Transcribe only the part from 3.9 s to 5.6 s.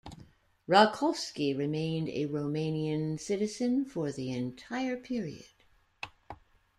the entire period.